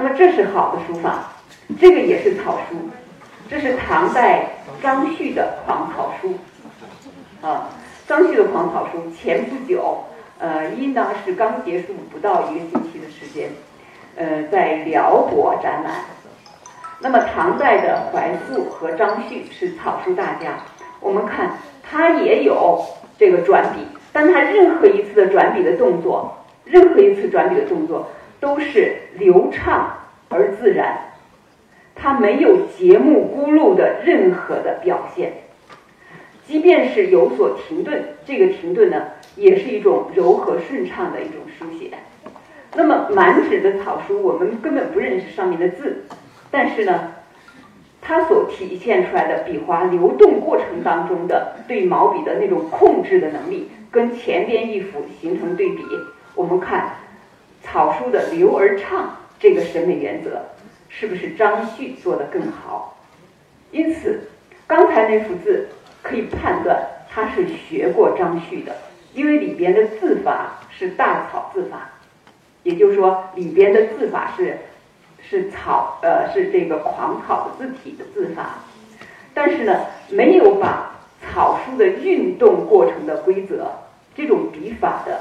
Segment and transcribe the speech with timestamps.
[0.00, 1.32] 那么这是好的书法，
[1.80, 2.76] 这个也是草书，
[3.50, 4.48] 这是唐代
[4.80, 6.34] 张旭的狂草书，
[7.44, 7.68] 啊，
[8.06, 10.04] 张旭的狂草书前不久，
[10.38, 13.50] 呃，应当是刚结束不到一个星期的时间，
[14.14, 15.92] 呃，在辽国展览。
[17.00, 20.60] 那么唐代的怀素和张旭是草书大家，
[21.00, 21.50] 我们看
[21.82, 22.84] 他也有
[23.18, 23.80] 这个转笔，
[24.12, 26.32] 但他任何一次的转笔的动作，
[26.64, 28.08] 任何一次转笔的动作
[28.40, 29.98] 都是流畅
[30.28, 30.98] 而自然，
[31.94, 35.32] 它没有节目孤陋的任何的表现，
[36.46, 39.02] 即便是有所停顿，这个停顿呢，
[39.36, 41.90] 也是一种柔和顺畅的一种书写。
[42.74, 46.04] 那么满纸的草书，我们根本不认识上面的字。
[46.50, 47.12] 但是呢，
[48.00, 55.82] 它所体现出来的笔画流动过程当中的对毛笔的那种控制的能力，跟前边一幅形成对比。
[56.34, 56.94] 我们看
[57.70, 60.40] 草书的流而畅这个审美原则，
[60.88, 62.96] 是不是张旭做的更好？
[63.70, 64.20] 因此，
[64.66, 65.68] 刚才那幅字
[66.02, 68.74] 可以判断他是学过张旭的，
[69.12, 71.90] 因为里边的字法是大草字法，
[72.62, 74.58] 也就是说里边的字法是。
[75.20, 78.60] 是草，呃，是这个狂草的字体的字法，
[79.34, 83.66] 但是呢，没有把草书的运动过程的规则，
[84.14, 85.20] 这种笔法的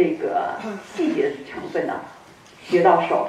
[0.00, 0.56] 这个
[0.94, 2.00] 细节的成分呢，
[2.64, 3.28] 学到手，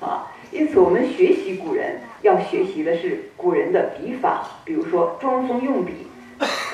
[0.00, 6.08] 啊，因此我们学习古人要学习的是古人的笔法，比如说装锋用笔，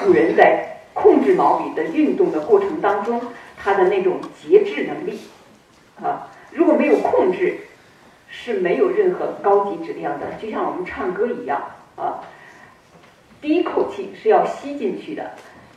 [0.01, 3.21] 古人在控制毛笔的运动的过程当中，
[3.59, 5.21] 他的那种节制能力，
[6.03, 7.59] 啊，如果没有控制。
[8.31, 11.63] 是没有任何高级质量的，就像我们唱歌一样
[11.97, 12.21] 啊。
[13.41, 15.31] 第一口气是要吸进去的，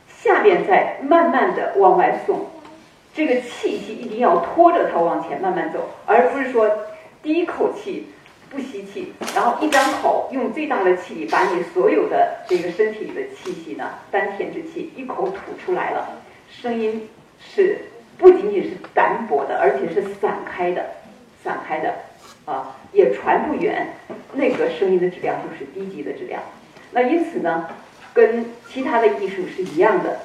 [0.06, 2.46] 下边再慢慢的往外送，
[3.14, 6.70] 这个气息一定要拖着它往前慢慢走，而不是说
[7.22, 8.08] 第一口气
[8.50, 16.20] 不吸气，然后一张口用最大的气把你所有的这个身体里的气息呢，丹田之气一口吐出来了，
[16.50, 17.08] 声音
[17.38, 17.78] 是
[18.16, 20.84] 不仅仅是单薄的，而且是散开的，
[21.42, 21.94] 散开的。
[22.44, 23.94] 啊，也传不远，
[24.32, 26.42] 那个声音的质量就是低级的质量。
[26.90, 27.68] 那因此呢，
[28.12, 30.18] 跟其他的艺术是一样的。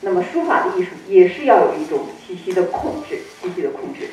[0.00, 4.08] 那么书法的艺术也是要有一种气息的控制，气息的控制。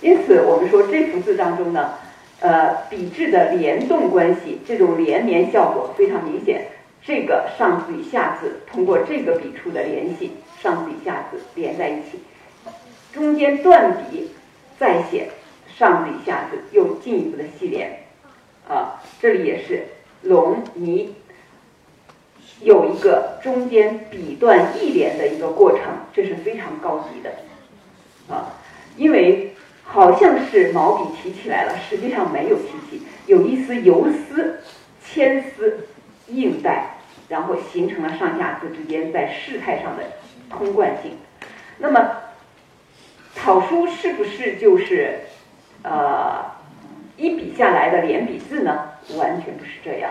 [0.00, 1.94] 因此，我们说这幅字当中呢，
[2.40, 6.68] 呃，笔致的联动关系，这种连绵效果非常明显。
[7.02, 12.20] 这个上字与下字通过这个笔触的联系，上字与下字连在一起，
[13.12, 14.30] 中间断笔
[14.78, 15.28] 再写。
[15.76, 18.00] 上字与下字又进一步的系连，
[18.68, 19.84] 啊，这里也是
[20.22, 21.14] 龙泥
[22.60, 25.80] 有一个中间笔断意连的一个过程，
[26.12, 27.30] 这是非常高级的，
[28.32, 28.54] 啊，
[28.96, 29.54] 因为
[29.84, 34.60] 好像是毛笔提起来了，实际上没有提起，有一丝游丝
[35.04, 35.88] 牵丝
[36.28, 36.98] 硬带，
[37.28, 40.04] 然后形成了上下字之间在事态上的
[40.50, 41.12] 通贯性。
[41.78, 42.10] 那么
[43.34, 45.20] 草书是不是就是？
[45.84, 46.44] 呃，
[47.16, 50.10] 一笔下来的连笔字呢，完全不是这样。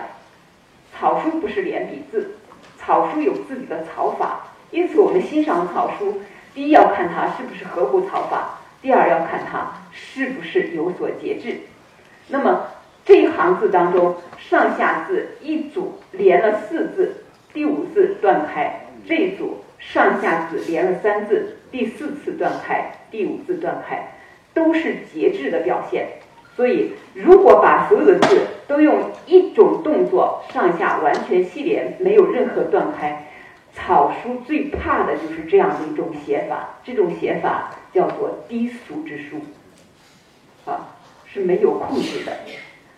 [0.98, 2.37] 草书不是连笔字，
[2.78, 6.22] 草书有自己的草法，因此我们欣赏草书，
[6.54, 11.60] 第一要看它是不是合乎草法，第二要看它是不是有所节制。
[12.28, 12.66] 那么
[13.04, 24.14] 这一行字当中，上下字一组连了四字，第五字断开；这一组上下字连了三字，第四次断开，第五字断开。
[24.54, 26.08] 都是节制的表现，
[26.58, 33.28] 所以如果把所有的字都用一种动作上下完全系连，没有任何断开，
[33.72, 36.70] 草书最怕的就是这样的一种写法。
[36.82, 39.36] 这种写法叫做低俗之书，
[40.68, 40.96] 啊，
[41.26, 42.32] 是没有控制的。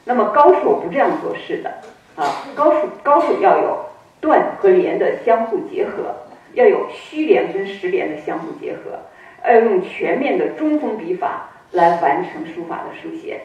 [0.04, 1.71] 那么高手不这样做事的，
[2.16, 3.84] 啊，高手高手要有
[4.22, 6.16] 断和连的相互结合，
[6.54, 8.98] 要有虚连跟实连的相互结合。
[9.44, 13.41] 要用全面的中锋笔法来完成书法的书写。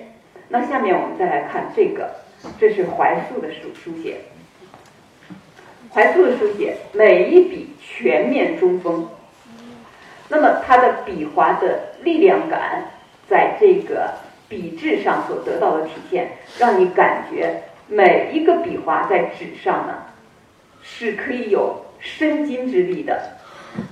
[0.47, 2.09] 那下面我们再来看这个，
[2.59, 4.17] 这是怀素的书书写。
[5.93, 9.07] 怀素的书写，每一笔全面中锋。
[10.27, 12.83] 那么它的笔划的力量感，
[13.27, 14.13] 在这个
[14.49, 19.95] 笔致上所得到的体现，让你感觉每一个笔划在纸上呢，
[20.81, 23.21] 是可以有生金之力的，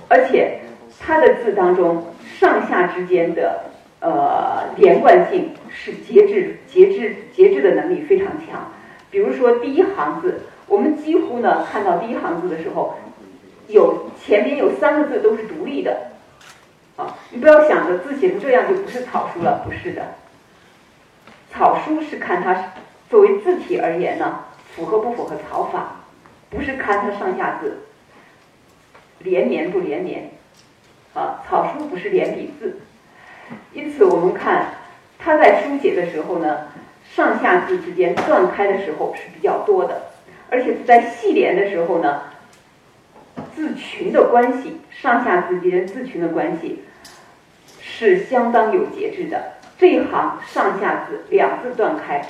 [0.08, 0.60] 而且。
[1.06, 2.02] 它的字当中
[2.38, 3.64] 上下之间的
[4.04, 8.70] 呃连贯性是节制、节制、节制的能力非常强。
[9.10, 12.96] 比如说第一行字，我们几乎呢看到第一行字的时候，
[13.68, 16.10] 有前面有三个字都是独立的。
[16.96, 20.02] 啊，你不要想着字写成这样就不是草书了，不是的。
[21.50, 22.72] 草书是看它
[23.08, 24.40] 作为字体而言呢，
[24.74, 25.96] 符合不符合草法，
[26.50, 27.78] 不是看它上下字
[29.20, 30.30] 连绵不连绵。
[31.14, 32.76] 啊，草书不是连笔字，
[33.74, 34.68] 因此我们看
[35.18, 36.68] 它在书写的时候呢，
[37.14, 40.02] 上下字之间断开的时候是比较多的，
[40.48, 42.22] 而且在细连的时候呢，
[43.54, 46.84] 字群的关系，上下字之间字群的关系
[47.80, 49.54] 是相当有节制的。
[49.76, 52.24] 这一行上下字两字断开，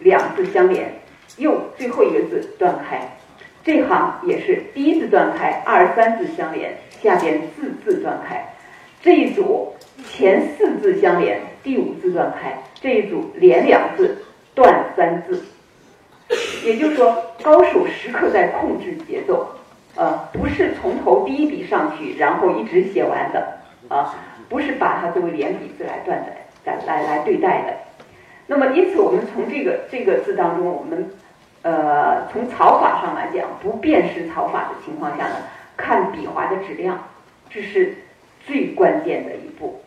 [0.00, 0.92] 两字相连，
[1.36, 3.16] 又最后一个字断开，
[3.62, 6.76] 这行也是第一字断开，二三字相连。
[7.00, 8.44] 下边字字断开，
[9.00, 9.74] 这一组
[10.04, 14.24] 前四字相连，第五字断开，这一组连两字
[14.54, 15.44] 断三字，
[16.64, 19.54] 也就是说高手时刻在控制节奏，
[19.94, 23.58] 呃，不是从头第一笔上去，然后一直写完的，
[23.88, 24.14] 啊，
[24.48, 26.32] 不是把它作为连笔字来断的，
[26.64, 27.74] 来来来对待的。
[28.46, 31.10] 那么因此我们从这个这个字当中，我们
[31.62, 35.36] 呃从草法上来讲，不辨识草法的情况下呢？
[35.76, 36.98] 看笔画的质量，
[37.48, 37.94] 这是
[38.48, 39.82] 最关键的一步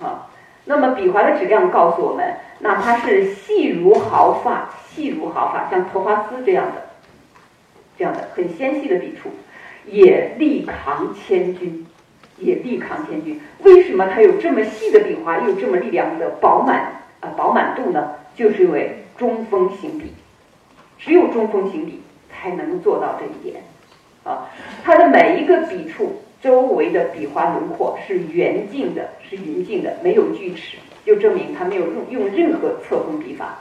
[0.00, 0.30] 啊。
[0.66, 6.86] 那么笔画的质量告诉我们，哪怕是细如毫发、细如毫发，像托花丝这样的、
[7.98, 9.30] 这样的很纤细的笔触，
[9.86, 11.84] 也力扛千钧，
[12.38, 13.40] 也力扛千钧。
[13.62, 18.12] 为什么它有这么细的笔画，又这么力量的饱满啊饱满度呢？
[18.34, 20.12] 就是因为中锋行笔，
[20.98, 23.62] 只有中锋行笔才能做到这一点。
[24.24, 24.48] 啊，
[24.82, 33.60] 它的每一个笔触周围的笔画轮廓是圆净的，是匀净的，没有锯齿，就证明他没有用用任何侧锋笔法。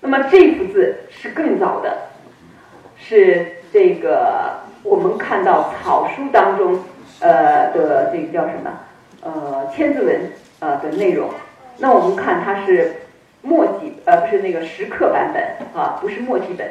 [0.00, 1.94] 那么这幅字是更早的，
[2.96, 6.80] 是这个我们看到草书当中
[7.20, 8.80] 呃的这个叫什么
[9.20, 10.18] 呃千字文
[10.60, 11.28] 呃的内容。
[11.76, 12.96] 那我们看它是
[13.42, 15.44] 墨迹呃不是那个石刻版本
[15.78, 16.66] 啊，不是墨迹本。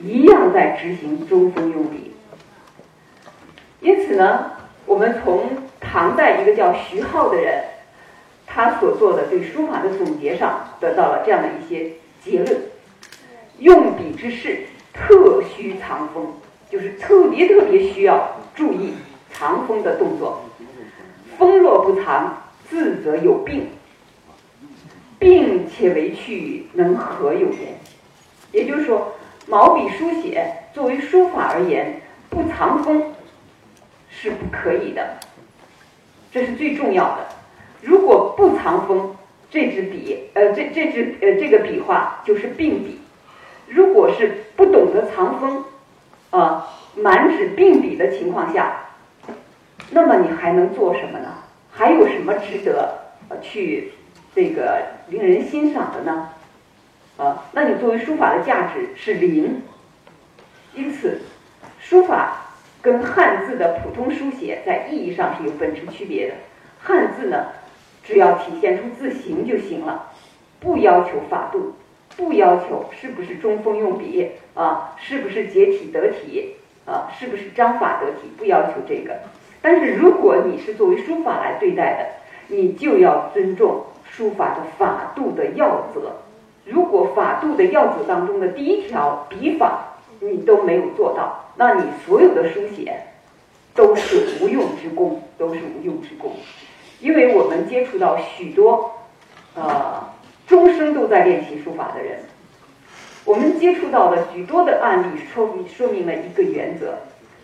[0.00, 2.09] 一样在执行中锋用笔，
[3.80, 4.52] 因此呢，
[4.86, 5.44] 我们从
[5.80, 7.64] 唐代一个叫徐浩的人，
[8.46, 11.92] 他所做的对书法的总结上，得到了这样的一些
[12.22, 12.60] 结论：
[13.58, 16.32] 用笔之事，特需藏锋，
[16.70, 18.94] 就是特别特别需要注意
[19.32, 20.42] 藏锋的动作。
[21.38, 23.68] 锋若不藏，字则有病，
[25.18, 27.78] 病且为去，能何有言？
[28.52, 29.14] 也就是说。
[29.46, 33.02] 毛笔书写作为书法而言，不藏锋
[34.20, 35.16] 是不可以的，
[36.30, 37.26] 这是最重要的。
[37.80, 39.16] 如果不藏锋，
[39.50, 43.00] 这支笔，呃，这这支呃这个笔画就是病笔。
[43.66, 45.64] 如果是不懂得藏锋，
[46.30, 48.90] 啊，满纸病笔的情况下，
[49.90, 51.28] 那么你还能做什么呢？
[51.72, 52.98] 还有什么值得
[53.30, 53.94] 呃去
[54.34, 56.28] 这个令人欣赏的呢？
[57.16, 59.62] 啊，那你作为书法的价值是零，
[60.74, 61.22] 因此，
[61.80, 62.49] 书法
[62.82, 66.34] 跟汉字的普通书写在意义上是有本质区别的。
[66.80, 67.46] 汉字呢，
[68.02, 70.10] 只要体现出字形就行了，
[70.58, 71.74] 不要求法度，
[72.16, 76.54] 不要求是不是中锋用笔啊，是不是结体得体
[76.86, 79.18] 啊，是不是章法得体，不要求这个。
[79.60, 86.16] 但是如果你是作为书法来对待的，你就要尊重书法的法度的要则。
[86.64, 93.00] 如果法度的要则当中的第一条笔法你都没有做到，那你所有的书写
[93.74, 96.32] 都是无用之功，都是无用之功。
[97.00, 98.92] 因为我们接触到许多
[99.54, 100.12] 呃
[100.46, 102.18] 终生都在练习书法的人，
[103.24, 106.94] 我们接触到的许多的案例说明说明了一个原则，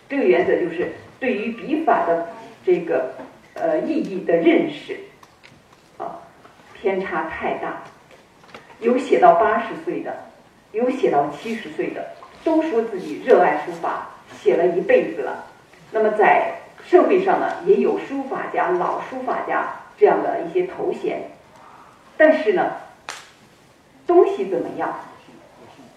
[0.07, 2.27] 这个原则就是对于笔法的
[2.63, 3.13] 这个
[3.55, 4.99] 呃意义的认识
[5.97, 6.19] 啊
[6.75, 7.81] 偏差太大。
[8.79, 10.15] 有写到八十岁的，
[10.71, 12.05] 有写到七十岁的，
[12.43, 14.09] 都说自己热爱书法，
[14.41, 15.45] 写了一辈子了。
[15.91, 19.67] 那么在社会上呢，也有书法家、老书法家
[19.97, 21.31] 这样的一些头衔。
[22.17, 22.71] 但是呢，
[24.05, 24.99] 东西怎么样？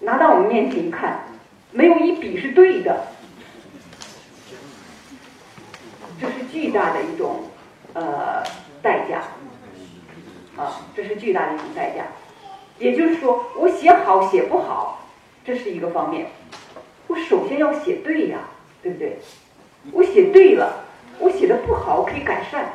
[0.00, 1.24] 拿到我们面前一看，
[1.72, 3.06] 没有一笔是对的，
[6.20, 7.44] 这是巨大的一种
[7.92, 8.42] 呃
[8.80, 9.22] 代价
[10.56, 12.04] 啊，这是巨大的一种代价。
[12.78, 14.99] 也就是说，我写好写不好，
[15.44, 16.26] 这是一个方面。
[17.06, 18.38] 我首先要写对呀，
[18.82, 19.18] 对不对？
[19.92, 20.84] 我写对了，
[21.18, 22.72] 我写的不好，我可以改善。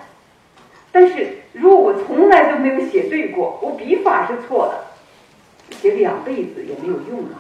[0.91, 7.35] 但是如果我从来都没有写对过，我笔法是错的，写两辈子也没有用啊。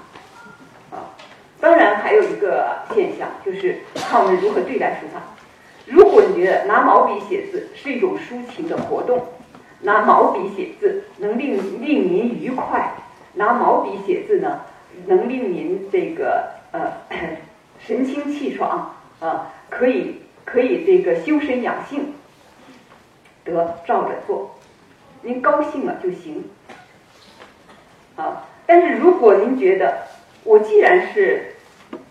[0.91, 0.95] 啊，
[1.59, 5.21] 当然还有一个现象，就是看我们如何对待书法。
[5.85, 9.25] 如果你觉得拿毛笔写字是一种抒情的活动，
[9.81, 12.93] 拿毛笔写字能令令您愉快，
[13.33, 14.61] 拿毛笔写字呢，
[15.07, 16.91] 能令您这个呃
[17.79, 22.13] 神清气爽啊，可以可以这个修身养性，
[23.43, 24.57] 得照着做，
[25.21, 26.45] 您高兴了就行
[28.15, 28.45] 啊。
[28.65, 30.07] 但是如果您觉得
[30.43, 31.55] 我既然是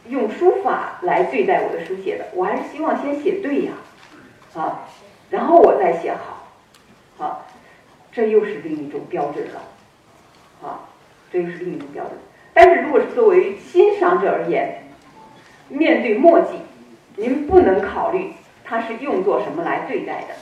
[0.09, 3.73] 用书法来对待我的书写的，我还是希望先写对呀，
[4.55, 4.87] 啊，
[5.31, 7.47] 然后我再写好，啊，
[8.13, 9.63] 这又是另一种标准了，
[10.63, 10.81] 啊，
[11.33, 12.13] 这又是另一种标准。
[12.55, 14.85] 但是如果是作为欣赏者而言，
[15.69, 16.53] 面对墨迹，
[17.17, 18.33] 您不能考虑
[18.65, 20.35] 它是用作什么来对待的，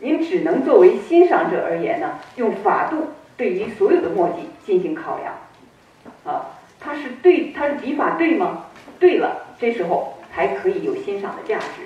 [0.00, 5.34] 您只能作为欣赏者而言呢，用法度对于所有的墨迹进行考量，
[6.24, 6.46] 啊，
[6.80, 8.66] 它是对，它是笔法对吗？
[8.98, 11.82] 对了，这时候才可以有欣赏的价值，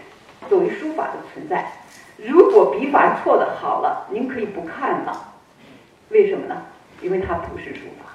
[0.48, 1.72] 作为书法的存在。
[2.16, 5.34] 如果笔法错的好了，您可以不看了。
[6.10, 6.62] 为什么呢？
[7.02, 8.05] 因为它不是书法。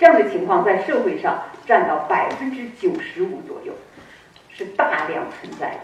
[0.00, 3.74] 这样的情况在社会上占到百分之九十五左右，
[4.48, 5.80] 是大量存在的，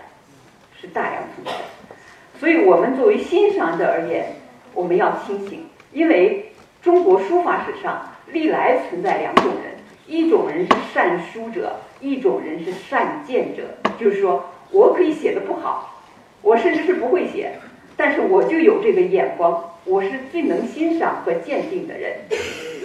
[0.80, 1.99] 是大量存在的。
[2.40, 4.32] 所以我们作为欣赏者而言，
[4.73, 9.76] 我们要清醒，因为中国书法史上历来存在两种人。
[10.06, 13.64] 一种人是善书者，一种人是善见者。
[13.99, 16.00] 就是说我可以写的不好，
[16.40, 17.52] 我甚至是不会写，
[17.99, 22.16] 但是我就有这个眼光，我是最能欣赏和鉴定的人。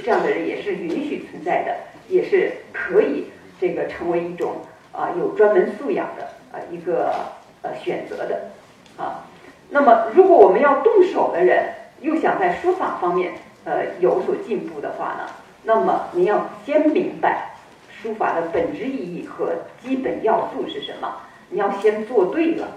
[0.03, 1.75] 这样的人也是允许存在的，
[2.07, 3.25] 也是可以
[3.59, 4.57] 这个成为一种
[4.91, 7.13] 啊有专门素养的啊一个
[7.61, 8.49] 呃选择的
[8.97, 9.25] 啊。
[9.69, 15.29] 那么如果我们要动手的人又想在书法方面呃有所进步的话呢？
[15.63, 17.51] 那么你要先明白
[17.89, 21.17] 书法的本质意义和基本要素是什么，
[21.49, 22.67] 你要先做对了，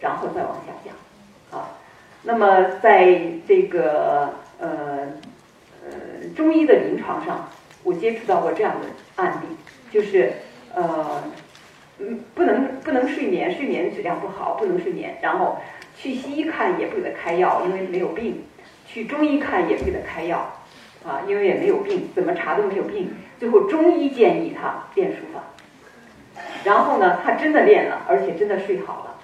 [0.00, 1.70] 然后再往下讲啊。
[2.24, 3.18] 那么在
[3.48, 5.08] 这个呃
[6.36, 7.48] 中医的临床上，
[7.82, 8.86] 我接触到过这样的
[9.22, 9.56] 案例，
[9.90, 10.32] 就是
[10.74, 11.22] 呃
[11.98, 15.58] 嗯不能不能睡眠，睡眠质量不好，不能睡眠，然后
[15.96, 18.34] 去西医看也不给他开药，因为没有病；
[18.86, 20.52] 去中医看也不给他开药。
[21.06, 23.14] 啊，因为也没有病，怎么查都没有病。
[23.38, 25.40] 最后中医建议他练书法，
[26.64, 29.14] 然后呢，他真的练了，而且真的睡好了，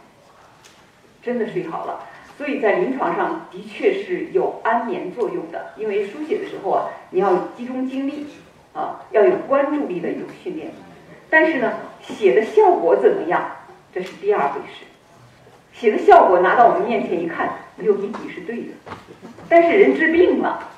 [1.20, 2.06] 真的睡好了。
[2.36, 8.26] 所以在临床上的确是有安眠作用的，因为书写的时候啊，你要集中精力
[8.72, 10.70] 啊，要有关注力的一种训练。
[11.30, 13.44] 但是呢，写的效果怎么样，
[13.94, 14.84] 这是第二回事。
[15.72, 18.72] 写的效果拿到我们面前一看，没有一笔是对的，
[19.48, 20.68] 但是人治病了。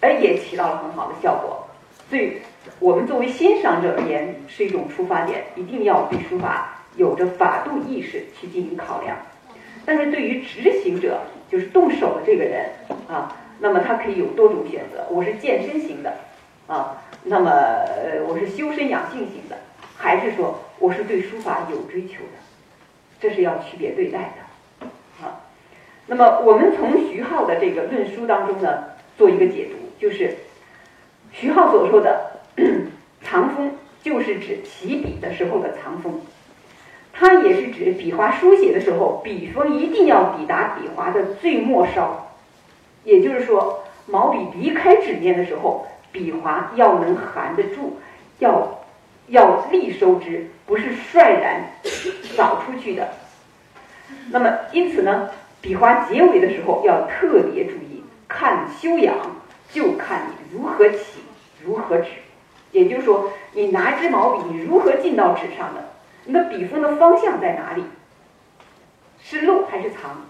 [0.00, 1.66] 哎，也起到了很好的效果。
[2.08, 2.38] 所以
[2.78, 9.16] 我们作为欣赏者而言，是一种出发点，一定要对书法有着法度意识去进行考量。
[9.86, 12.70] 但是对于执行者，就是动手的这个人
[13.08, 15.06] 啊，那么他可以有多种选择。
[15.10, 16.14] 我是健身型的
[16.66, 19.58] 啊，那么呃，我是修身养性型的，
[19.96, 22.38] 还是说我是对书法有追求的？
[23.20, 24.34] 这是要区别对待
[24.80, 24.86] 的
[25.24, 25.40] 啊。
[26.06, 28.84] 那么我们从徐浩的这个论书当中呢，
[29.16, 29.76] 做一个解读。
[29.96, 30.36] 就是
[31.32, 32.40] 徐浩所说的
[33.22, 33.72] 藏锋，
[34.02, 36.20] 就是指起笔的时候的藏锋，
[37.14, 42.28] 它也是指笔画书写的时候，笔锋一定要抵达笔划的最末梢，
[43.04, 47.98] 也就是说，毛笔离开纸面的时候，笔划要能含得住，
[48.40, 48.80] 要
[49.28, 51.70] 要力收之，不是率然
[52.36, 53.08] 扫出去的。
[54.30, 55.30] 那么，因此呢，
[55.60, 59.14] 笔划结尾的时候要特别注意看修养。
[59.72, 61.18] 就看你如何起，
[61.64, 62.10] 如何止，
[62.70, 65.93] 也就是说，你拿一支毛笔，你如何进到纸上的？
[66.24, 67.84] 你的笔锋的方向在哪里？
[69.22, 70.26] 是露还是藏？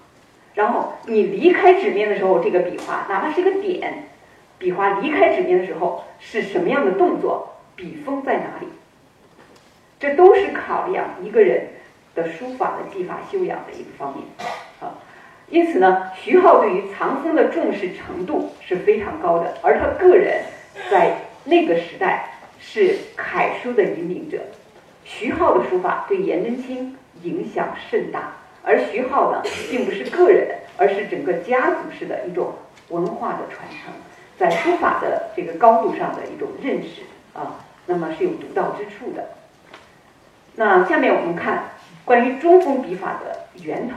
[0.54, 4.04] 然后你离开纸面的时候，这个笔画哪怕是一个点，
[4.58, 7.56] 笔画离开纸面的时候是什么样的动作？
[7.74, 8.68] 笔锋在哪里？
[9.98, 11.68] 这都是考量一个人
[12.14, 14.24] 的书法的技法修养的一个方面
[14.80, 14.94] 啊。
[15.48, 20.42] 因此呢，徐浩对于藏锋的重视程度是非常高的，而他个人
[20.90, 24.38] 在那个时代是楷书的引领者。
[25.04, 28.32] 徐浩的书法对颜真卿影响甚大，
[28.62, 32.54] 而徐浩呢，并不是个人，而是整个家族式的一种
[32.88, 33.92] 文化的传承，
[34.38, 37.02] 在书法的这个高度上的一种认识
[37.34, 39.28] 啊，那么是有独到之处的。
[40.56, 41.64] 那下面我们看
[42.04, 43.94] 关于中锋笔法的源头。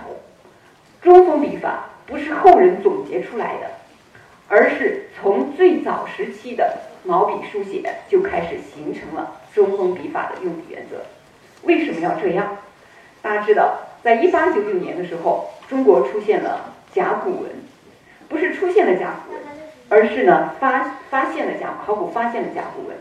[1.02, 3.68] 中锋笔法不是后人总结出来的，
[4.50, 10.98] 而是从最早时期的毛笔书写就开始形成了中锋笔法的用笔原则。
[11.64, 12.58] 为什么要这样？
[13.24, 17.50] 大家知道，在一八九九年的时候，中国出现了甲骨文，
[18.30, 19.42] 不是出现了甲骨文，
[19.90, 22.96] 而是呢发发现了甲考古发现了甲骨文，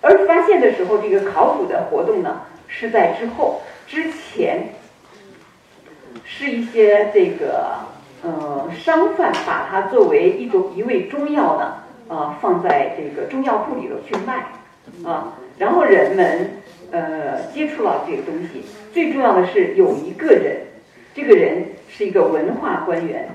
[0.00, 4.70] 而发现的时候，这个考古的活动呢是在之后之前，
[6.24, 7.76] 是一些这个
[8.24, 14.48] 呃商贩把它作为一种一味中药呢，呃放在这个中药铺里头去卖
[15.08, 16.50] 啊，然后人们
[16.90, 20.56] 呃接触到这个东西，最重要的是有一个人，
[21.14, 23.28] 这个人是一个文化官员。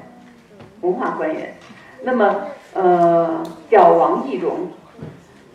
[0.82, 1.56] 文化官员，
[2.04, 3.42] 那么呃
[3.72, 4.68] 叫王懿荣，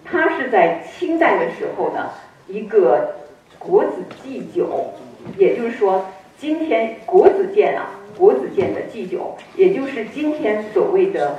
[0.03, 2.09] 他是在清代的时候呢，
[2.49, 3.17] 一个
[3.59, 4.95] 国子祭酒，
[5.37, 6.07] 也就是说
[6.39, 11.39] 今天国子监啊，国子监的祭酒，也就是今天所谓的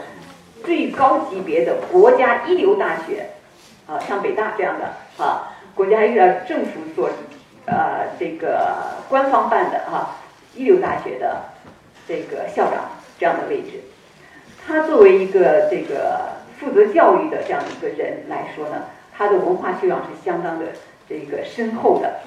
[0.63, 3.25] 最高级别的国家一流大学
[3.88, 7.10] 啊，像北大这样的啊，国家一个政府所
[7.66, 8.75] 呃这个
[9.10, 10.18] 官方办的啊
[10.56, 11.44] 一流大学的
[12.08, 12.90] 这个校长。
[13.20, 13.80] 这样的位置，
[14.68, 16.20] 他作为一个这个
[16.60, 18.86] 负责教育的这样一个人来说呢，
[19.16, 20.66] 他的文化修养是相当的
[21.08, 22.20] 这个深厚的。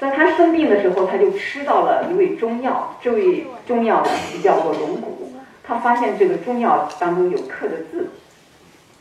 [0.00, 5.32] 在他生病的时候，他就吃到了一味中药，这味中药呢就叫做龙骨。
[5.62, 8.10] 他发现这个中药当中有刻的字，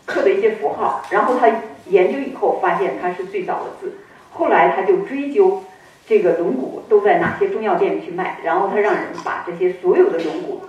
[0.06, 1.48] 刻的一些符号，然后他
[1.88, 3.98] 研究以后发现它是最早的字。
[4.32, 5.64] 后来他就追究
[6.08, 10.62] 这个龙骨都在哪些中药店去卖，然后他让人把这些所有的龙骨。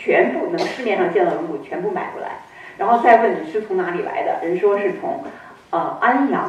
[0.00, 2.42] 全部能市面上见到的龙骨全部买过来，
[2.76, 5.24] 然后再问你是从哪里来的，人说是从，
[5.70, 6.48] 呃安阳，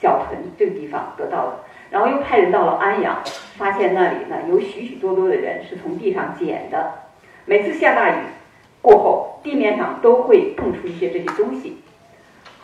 [0.00, 3.20] 小屯这个地方得到的，然后又派人到了安阳，
[3.56, 6.92] 发现那里呢有许许多多的人是从地上捡的，
[7.44, 8.18] 每次下大雨
[8.80, 11.78] 过后，地面上都会蹦出一些这些东西，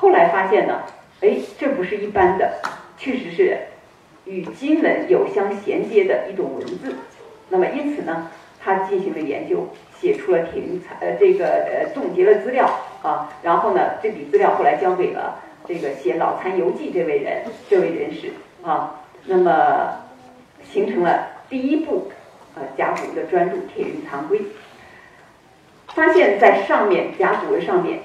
[0.01, 0.81] 后来发现呢，
[1.21, 2.51] 哎，这不是一般的，
[2.97, 3.59] 确实是
[4.25, 6.97] 与金文有相衔接的一种文字，
[7.51, 8.31] 那么因此呢，
[8.65, 9.69] 他进行了研究。
[10.01, 12.65] 写出了铁云彩，呃，这个呃，总结了资料
[13.03, 15.39] 啊，然后呢，这笔资料后来交给了
[15.69, 18.33] 这个写《老残游记》这位人，这位人士
[18.65, 20.01] 啊，那么
[20.65, 22.11] 形成了第一部
[22.55, 24.39] 呃甲骨文的专著《铁云藏龟》，
[25.89, 27.99] 发现在上面甲骨文上面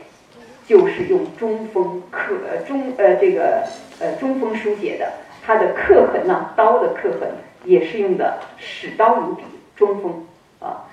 [0.67, 2.35] 就是用中锋刻
[2.67, 3.63] 中呃这个
[3.99, 5.11] 呃中锋书写的，
[5.45, 7.29] 它的刻痕呢，刀的刻痕
[7.63, 9.43] 也是用的使刀如笔
[9.75, 10.25] 中锋
[10.59, 10.85] 啊。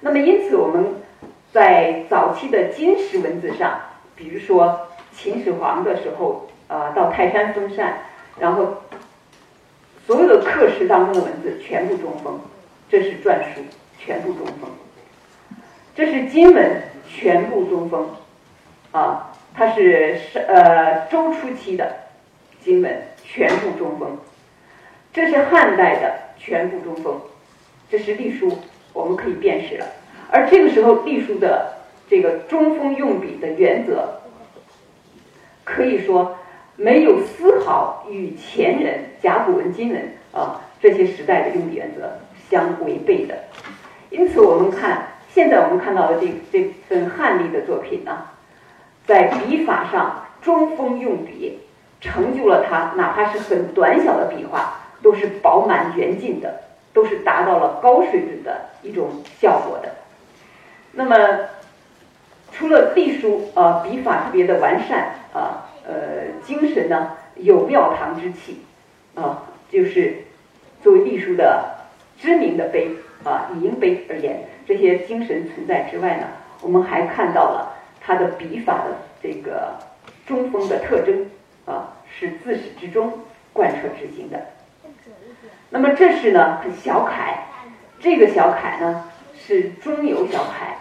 [0.00, 0.84] 那么，因此我们
[1.52, 3.80] 在早期的金石文字上，
[4.16, 7.98] 比如说秦始皇的时候，啊，到泰山封禅，
[8.38, 8.78] 然后
[10.06, 12.40] 所有的刻石当中的文字全部中锋，
[12.88, 13.60] 这是篆书，
[13.98, 14.70] 全部中锋。
[15.94, 18.08] 这是金文，全部中锋，
[18.92, 21.96] 啊，它是是呃周初期的
[22.60, 24.18] 金文，全部中锋。
[25.12, 27.20] 这是汉代的，全部中锋。
[27.90, 28.58] 这是隶书。
[28.92, 29.86] 我们可以辨识了，
[30.32, 31.74] 而这个时候隶书的
[32.08, 34.20] 这个中锋用笔的原则，
[35.62, 36.36] 可以说
[36.74, 42.18] 没有丝毫与前人甲骨文、金文啊这些时代的用笔原则
[42.50, 43.38] 相违背的。
[44.10, 48.26] 因此，我们看现在我们看到的这这份汉隶的作品呢，
[49.10, 51.58] 在笔法上中锋用笔，
[52.00, 56.62] 成就了它哪怕是很短小的笔画，都是饱满圆劲的。
[56.92, 59.90] 都是达到了高水准的一种效果的。
[60.90, 61.14] 那么，
[62.50, 68.62] 除了隶书呃，笔法特别的完善啊，呃，精神呢有庙堂之气
[69.14, 70.24] 啊，就是
[70.82, 71.64] 作为隶书的
[72.18, 72.90] 知名的碑
[73.22, 76.26] 啊，以碑而言，这些精神存在之外呢，
[76.60, 77.69] 我们还看到了
[78.00, 79.76] 他的笔法的这个
[80.26, 81.26] 中锋的特征
[81.66, 83.20] 啊，是自始至终
[83.52, 84.40] 贯彻执行的。
[85.68, 87.44] 那么这是呢小楷，
[88.00, 90.76] 这个小楷呢是中游小楷，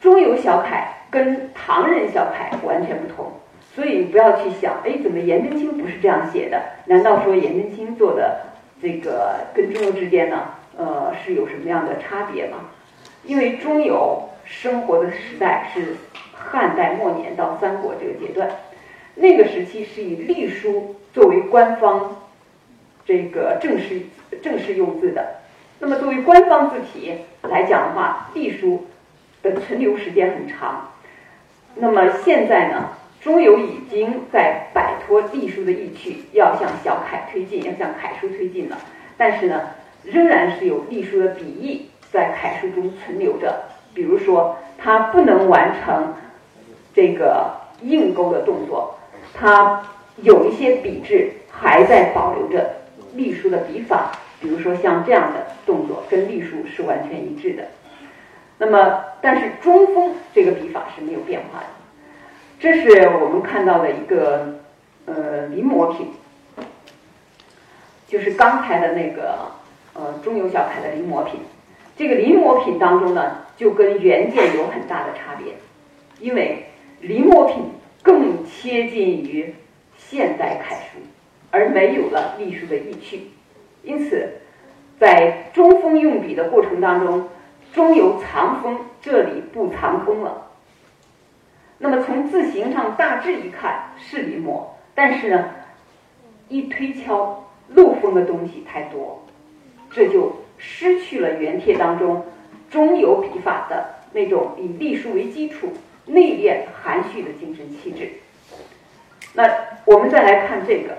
[0.00, 3.32] 中游小楷跟唐人小楷完全不同，
[3.74, 6.60] 所以不要去想，哎，怎么颜真卿不是这样写的？
[6.86, 8.40] 难道说颜真卿做的
[8.82, 12.70] 这个跟中游之间呢，呃，是有什么样的差别吗？
[13.22, 15.94] 因为中游生活的时代是
[16.50, 18.50] 汉代末年到三国这个阶段，
[19.14, 22.16] 那个时期是以隶书作为官方。
[23.06, 24.02] 这个正式
[24.40, 25.40] 正式用字的，
[25.80, 28.86] 那么作为官方字体来讲的话，隶书
[29.42, 30.92] 的存留时间很长。
[31.74, 38.78] 那么现在呢，中游已经在摆脱隶书的意趣，要向小楷推进，要向楷书推进了。
[39.16, 39.70] 但是呢，
[40.04, 43.64] 仍然是有隶书的笔意在楷书中存留着。
[43.92, 46.14] 比如说，它不能完成
[47.00, 48.94] 这个硬勾的动作，
[49.32, 49.82] 它
[50.16, 52.72] 有一些笔致还在保留着。
[53.14, 57.64] 隶书的笔法，比如说像这样的动作，跟隶书是完全一致的。
[58.58, 61.66] 那么，但是中锋这个笔法是没有变化的。
[62.60, 64.60] 这是我们看到的一个
[65.06, 66.12] 呃临摹品，
[68.06, 69.50] 就是刚才的那个
[69.94, 71.40] 呃中游小楷的临摹品。
[71.96, 75.54] 这个临摹品当中呢，就跟原件有很大的差别，
[76.20, 76.66] 因为
[77.00, 77.64] 临摹品
[78.02, 79.54] 更贴近于
[79.96, 80.98] 现代楷书，
[81.50, 83.28] 而没有了隶书的意趣。
[83.82, 84.28] 因此，
[84.98, 87.28] 在中锋用笔的过程当中，
[87.72, 90.46] 中有藏锋，这里不藏锋了。
[91.78, 95.50] 那么从字形上大致一看是临摹，但是呢，
[96.48, 99.24] 一推敲漏锋的东西太多，
[99.90, 100.36] 这就。
[100.62, 102.22] 失去了原帖当中
[102.68, 105.72] 中游笔法的那种以隶书为基础、
[106.10, 108.12] 内敛含蓄的精神气质。
[109.34, 109.48] 那
[109.84, 110.98] 我们再来看这个，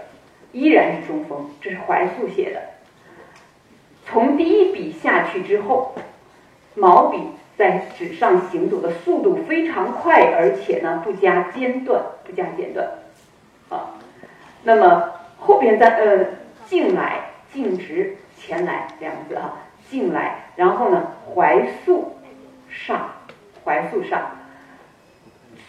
[0.51, 2.61] 依然是中锋，这是怀素写的。
[4.05, 5.95] 从第一笔下去之后，
[6.75, 7.19] 毛笔
[7.57, 12.87] 在纸上行走的速度非常快，而且呢不加间断，不加间断。
[13.69, 13.95] 啊，
[14.63, 16.25] 那么后边再呃，
[16.65, 18.17] 进来，径直。
[18.43, 19.53] 前来两个字哈，
[19.87, 22.15] 进来，然后呢，怀素
[22.67, 23.11] 上，
[23.63, 24.31] 怀素上，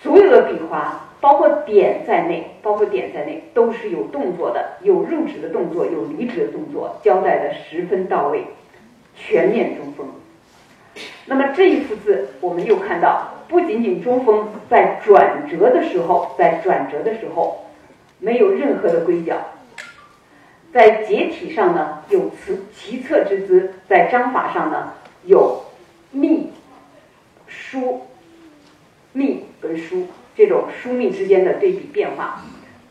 [0.03, 8.45] 所有的笔画，包括点在内，包括点在内，都是有动作的，有入纸的动作，有离纸的动作，交代的十分到位，
[9.15, 10.09] 全面中锋。
[11.27, 17.67] 那么这一幅字，我们又看到，不仅仅中锋，在转折的时候，在转折的时候，
[18.19, 19.37] 没有任何的规角。
[20.73, 25.63] 在结体上呢，有词奇侧之姿；在章法上呢，有
[26.11, 26.51] 密、
[27.47, 28.01] 疏、
[29.13, 32.43] 密跟疏这种疏密之间的对比变化。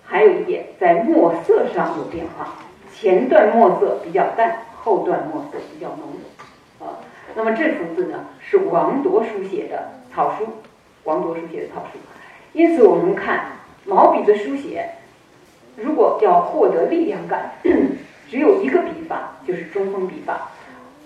[0.03, 2.55] 还有一点，在墨色上有变化，
[2.93, 6.85] 前段墨色比较淡，后段墨色比较浓。
[6.85, 6.99] 啊，
[7.35, 10.47] 那么这幅字呢，是王铎书写的草书，
[11.05, 11.99] 王铎书写的草书。
[12.53, 13.53] 因此，我们看
[13.85, 14.89] 毛笔的书写。
[15.77, 17.53] 如果要获得力量感，
[18.29, 20.51] 只有一个笔法，就是中锋笔法，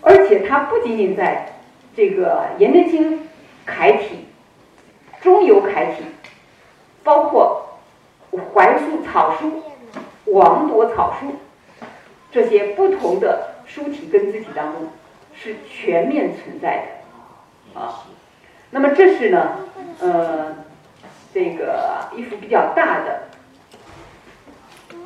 [0.01, 1.59] 而且它不仅仅在
[1.95, 3.19] 这个颜真卿
[3.63, 4.24] 楷体、
[5.25, 6.03] 中游楷体，
[7.03, 7.79] 包括
[8.53, 9.63] 怀素草书、
[10.25, 11.37] 王铎草书
[12.31, 14.89] 这些不同的书体跟字体当中，
[15.33, 16.85] 是全面存在
[17.73, 18.05] 的啊。
[18.69, 19.57] 那么这是呢，
[19.99, 20.57] 呃，
[21.33, 23.23] 这个一幅比较大的。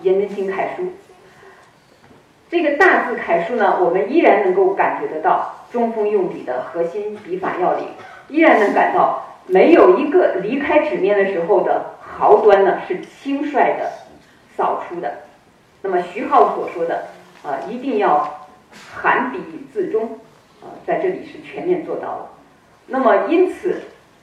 [0.02, 0.94] 颜真卿楷书，
[2.50, 7.86] 这个大字楷书呢，我们依然能够感觉得到中锋用笔的核心笔法要领，
[8.30, 13.92] 依然能感到没有一个离开纸面的时候的毫端呢是轻率的
[14.56, 15.24] 扫出的。
[15.82, 17.08] 那么徐浩所说的
[17.44, 18.48] 啊，一定要
[18.94, 19.40] 含笔
[19.74, 20.20] 自中
[20.62, 22.30] 啊，在这里是全面做到了。
[22.88, 23.82] 那么因此，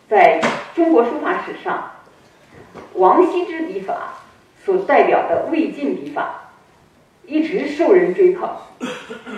[0.09, 0.41] 在
[0.75, 1.91] 中国书法史上，
[2.95, 4.15] 王羲之笔法。
[4.65, 6.51] 所代表的魏晋笔法
[7.25, 8.51] 一直受人追捧，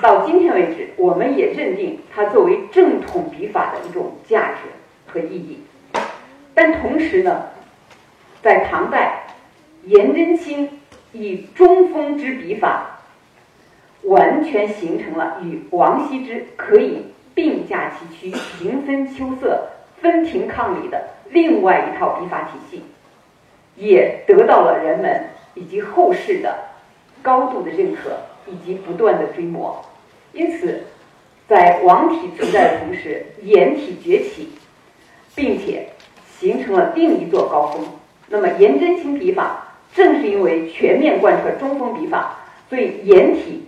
[0.00, 4.70] 到今天为止，我们也认定它作为正统笔法的一种价值
[5.12, 5.64] 和意义。
[6.60, 7.50] 但同时呢，
[8.42, 9.26] 在唐代，
[9.84, 10.80] 颜真卿
[11.12, 12.98] 以中锋之笔法，
[14.02, 19.68] 完全形成了与王羲之可以并驾齐驱、平分秋色、
[20.02, 22.82] 分庭抗礼的另外一套笔法体系。
[23.76, 26.58] 也得到了人们以及后世的
[27.22, 28.18] 高度的认可
[28.48, 29.76] 以及不断的追摹，
[30.32, 30.82] 因此，
[31.46, 34.48] 在王体存在的同时，颜体崛起，
[35.36, 35.90] 并且
[36.38, 37.84] 形成了另一座高峰。
[38.28, 42.36] 那么，颜真卿笔法正是因为全面贯彻中锋笔法，
[42.68, 43.66] 所以颜体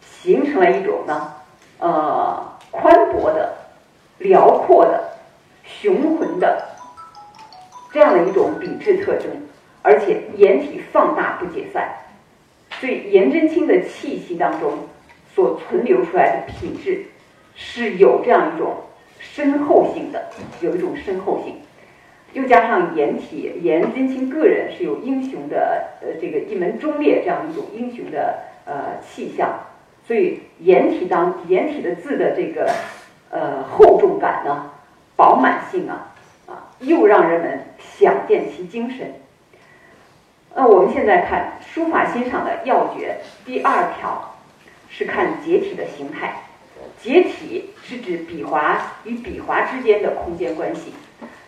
[0.00, 1.32] 形成了一种呢，
[1.78, 3.54] 呃，宽博的、
[4.18, 5.02] 辽阔的、
[5.64, 6.68] 雄浑的
[7.92, 9.30] 这样的一种笔致特征。
[9.84, 11.92] 而且颜体放大不解散，
[12.78, 14.74] 所以颜真卿的气息当中
[15.34, 17.06] 所存留出来的品质
[17.56, 18.76] 是有这样一种
[19.18, 20.30] 深厚性的，
[20.60, 21.56] 有一种深厚性。
[22.32, 29.60] 又加上颜体，颜真卿个人是有英雄的呃这个一门忠烈这样一种英雄的呃气象，
[30.06, 32.70] 所以颜体当颜体的字的这个
[33.30, 34.70] 呃厚重感呢、
[35.14, 36.14] 饱满性啊
[36.46, 39.14] 啊，又让人们想见其精神。
[40.54, 44.36] 那我们现在看书法欣赏的要诀，第二条
[44.88, 46.44] 是看结体的形态。
[47.00, 50.92] 结体是指笔划与笔划之间的空间关系，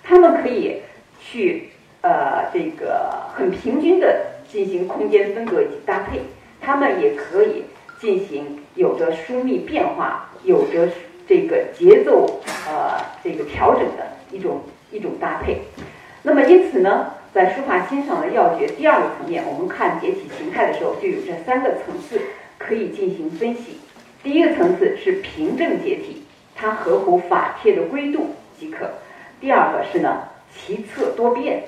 [0.04, 0.82] 他们可以
[1.18, 1.70] 去
[2.02, 6.20] 呃这个很平均的进行空间分隔以及搭配，
[6.60, 7.64] 他们也可以
[7.98, 10.90] 进行有着疏密变化、有着
[11.26, 14.60] 这个节奏呃这个调整的一种
[14.92, 15.62] 一种搭配。
[16.22, 22.20] 那么因此呢，在书法欣赏的要诀第二个层面，我们看解体形态的时候，就有这三个层次
[22.58, 23.78] 可以进行分析。
[24.22, 28.90] 第一个层次是平正结体，它合乎法帖的规度即可。
[29.44, 31.64] 第二个是呢，奇策多变，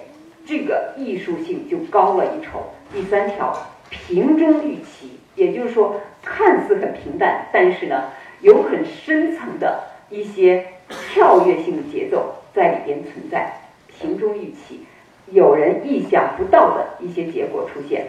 [0.47, 2.73] 这个艺术性就高了一筹。
[2.91, 3.55] 第三条，
[3.91, 8.05] 平中寓奇，也就是说，看似很平淡，但是呢，
[8.41, 13.53] 有很深层的一些跳跃性的节奏在里边存在。
[13.89, 14.87] 平中寓奇，
[15.27, 18.07] 有人意想不到的一些结果出现。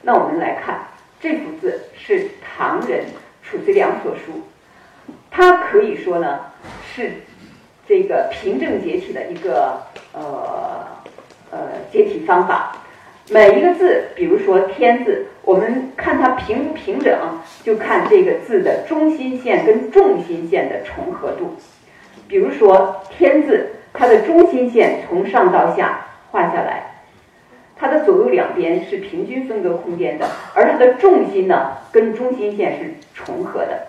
[0.00, 0.80] 那我们来看
[1.20, 3.04] 这幅字是唐人。
[3.42, 4.32] 褚遂良所书，
[5.30, 6.40] 它可以说呢
[6.94, 7.12] 是
[7.90, 10.86] 这个平正结体的一个呃
[11.50, 11.58] 呃
[11.90, 12.76] 解体方法。
[13.30, 17.12] 每一个字，比如说“天”字，我们看它平不平整，
[17.64, 21.56] 就看这个字的中心线跟重心线的重合度。
[22.28, 27.02] 比如说“天”字，它的中心线从上到下画下来。
[27.74, 33.86] 它的左右两边是平均分割空间的，而它的重心呢，跟中心线是重合的。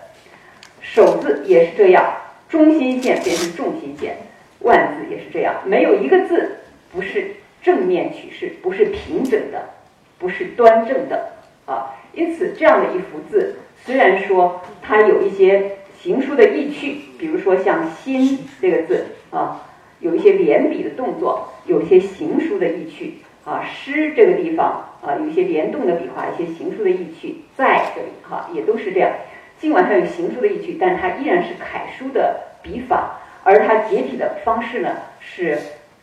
[0.80, 2.04] 首字也是这样，
[2.52, 4.14] 中心线变成重心线，
[4.60, 6.58] 万字也是这样，没有一个字
[6.92, 9.70] 不是正面取势，不是平整的，
[10.18, 11.32] 不是端正的
[11.64, 11.96] 啊。
[12.12, 19.66] 因此，这样的一幅字，虽然说它有一些行书的意趣，比如说像“心”这个字啊，
[20.00, 23.14] 有一些连笔的动作，有些行书的意趣。
[23.44, 29.10] 啊，诗这个地方啊，有一些联动的笔画，一些行书的意趣在这里哈，也都是这样。
[29.62, 35.56] 尽管它有行书的意趣，但它依然是楷书的笔法，而它结体的方式呢是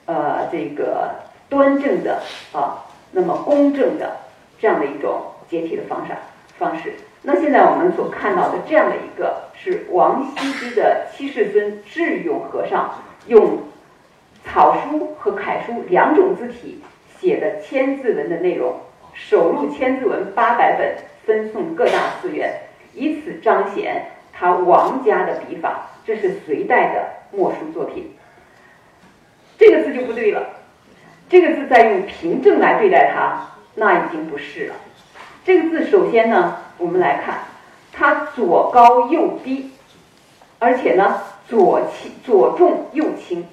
[0.06, 1.10] 呃这个
[1.50, 2.22] 端正的
[2.54, 4.16] 啊，那么公正的
[4.62, 6.14] 这样的一种结体的方式
[6.58, 6.94] 方式。
[7.22, 12.90] 那现在我们所看到的这样的一个是王羲之的七世孙智勇和尚
[13.28, 13.60] 用
[14.46, 16.82] 草书和楷书两种字体。
[17.20, 18.74] 写的千字文的内容，
[19.14, 20.96] 手录千字文八百本，
[21.26, 22.50] 分送各大寺院，
[22.94, 25.88] 以此彰显他王家的笔法。
[26.06, 28.16] 这是隋代的墨书作品。
[29.58, 30.42] 这个字就不对了，
[31.30, 34.76] 这个字再用平正来对待它，那已经不是了。
[35.46, 37.40] 这个字首先呢，我们来看，
[37.92, 39.72] 它左高右低，
[40.58, 43.46] 而且呢左轻左重右轻，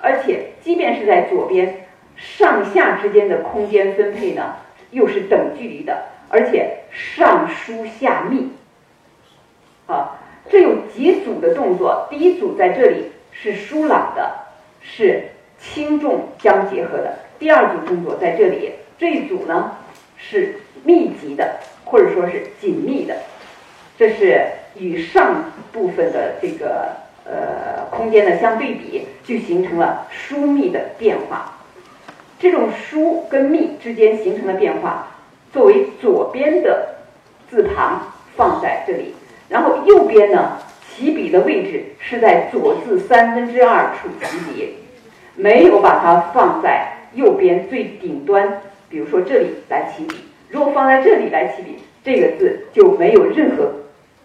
[0.00, 1.84] 而且即便是在左边。
[2.16, 4.56] 上下之间的空间分配呢，
[4.90, 8.50] 又是等距离的，而且上疏下密，
[9.88, 10.18] 啊，
[10.50, 12.06] 这有几组的动作。
[12.10, 14.30] 第一组在这里是疏朗的，
[14.82, 15.24] 是
[15.58, 19.78] 轻重相结合的；第二组动作在这里，这一组呢
[20.18, 23.16] 是密集的，或者说是紧密的，
[23.96, 24.44] 这是
[24.76, 26.90] 与上部分的这个
[27.24, 31.54] 呃空间的相对比，就形成了疏密的变化。
[32.38, 35.08] 这种疏跟密之间形成的变化，
[35.50, 36.88] 作为左边的
[37.48, 39.14] 字旁放在这里，
[39.48, 40.58] 然后右边呢
[40.88, 44.74] 起笔的位置是在左字三分之二处起笔，
[45.36, 50.16] 没有把它放在右边最顶端，比如说这里来起笔。
[50.48, 53.70] 如果放在这里来起笔，这个字就没有任何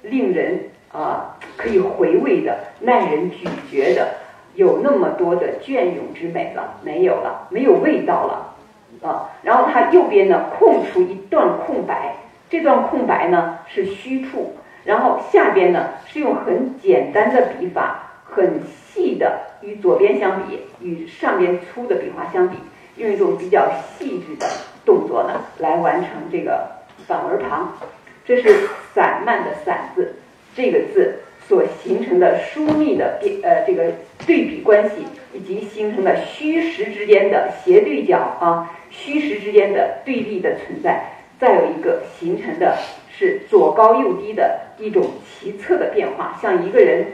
[0.01, 0.59] 令人
[0.91, 4.07] 啊可以回味的、耐人咀嚼的。
[4.55, 8.55] 有那么多的隽永之美了，没有了，没有味道了，
[9.01, 12.17] 啊，然后它右边呢空出一段空白，
[12.51, 14.53] 这段空白呢是虚处，
[14.83, 22.57] 然后下边呢是用很简单的笔法，很细的，与左边相比，与上边粗的笔画相比，
[22.97, 24.47] 用一种比较细致的
[24.85, 26.69] 动作呢来完成这个
[27.07, 27.77] 反文旁，
[28.25, 30.15] 这是散漫的散字，
[30.55, 31.19] 这个字。
[31.45, 33.91] 所形成的疏密的变呃这个
[34.25, 41.03] 对比关系，以及形成的虚实之间的斜对角啊，虚实之间的对立的存在，
[41.43, 42.77] 再有一个形成的
[43.11, 47.05] 是左高右低的一种奇侧的变化，像一个人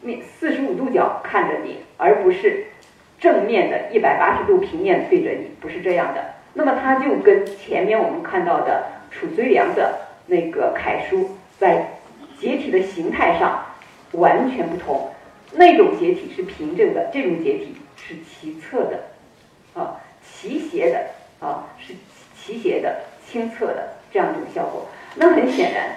[0.00, 2.66] 面四十五度角看着你，而不是
[3.18, 6.24] 正面的一百八十度平面对着你，不是这样的。
[6.54, 11.88] 那么它就跟前面我们看到的褚遂良的那个楷书在。
[12.40, 13.66] 结体的形态上
[14.12, 15.10] 完全不同，
[15.54, 19.00] 那种结体是平正的，这种结体是奇侧的，
[19.74, 21.94] 啊，奇斜的，啊，是
[22.36, 24.86] 奇斜的、清澈的这样一种效果。
[25.14, 25.96] 那很显然，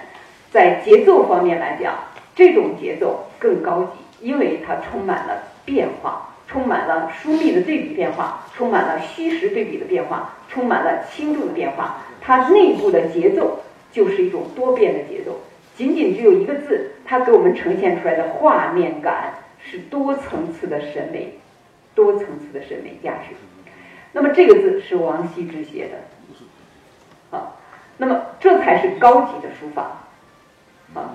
[0.50, 1.94] 在节奏方面来讲，
[2.34, 12.02] 这种节奏更高级，因为它充满了变化，充满了疏密的对比变化，充满了虚实对比的变化，充满了轻重的变化。
[12.20, 15.40] 它内部的节奏就是一种多变的节奏。
[15.74, 21.38] 仅仅只有一个字，它给我们呈现出来的画面感是多层次的审美，
[21.94, 23.34] 多层次的审美价值。
[24.12, 25.96] 那么这个字是王羲之写的，
[28.02, 30.08] 那么这才是高级的书法，
[30.92, 31.14] 啊，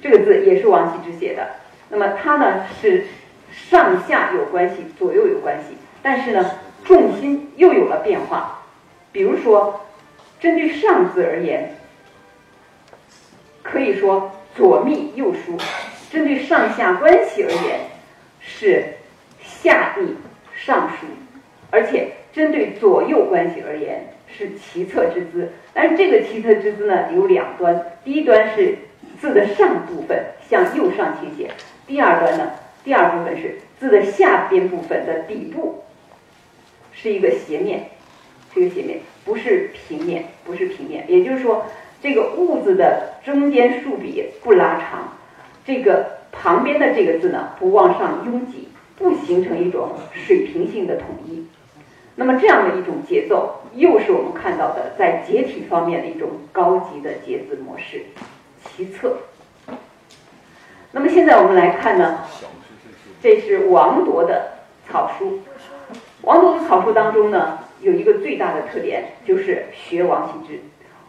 [0.00, 1.46] 这个字也是王羲之写的。
[1.90, 3.04] 那么它呢是
[3.52, 8.62] 上下有关系，左右有关系，但是呢重心又有了变化。
[9.12, 9.82] 比如说，
[10.40, 11.74] 针对上字而言。
[13.62, 15.58] 可以说左密右疏，
[16.10, 17.80] 针对上下关系而言
[18.40, 18.94] 是
[19.42, 20.16] 下密
[20.54, 21.06] 上疏，
[21.70, 25.48] 而且针对左右关系而言是奇侧之姿。
[25.72, 28.76] 但是这个奇侧之姿呢有两端，第一端是
[29.20, 31.50] 字的上部分向右上倾斜，
[31.86, 32.50] 第二端呢
[32.82, 35.84] 第二部分是字的下边部分的底部
[36.92, 37.90] 是一个斜面，
[38.54, 41.64] 这个斜面不是平面，不是平面，也就是说。
[42.02, 45.16] 这个“物”字的中间竖笔不拉长，
[45.64, 48.68] 这个旁边的这个字呢不往上拥挤，
[48.98, 51.46] 不形成一种水平性的统一。
[52.16, 58.02] 那么这样的一种节奏，又是我们看到的在结体方面的一种高级的结字模式，
[58.64, 59.16] 其侧。
[60.92, 62.20] 那么现在我们来看呢，
[63.20, 64.52] 这是王铎的
[64.88, 65.40] 草书。
[66.22, 70.60] 王铎的草书当中呢，有一个最大的特点，就是学王羲之。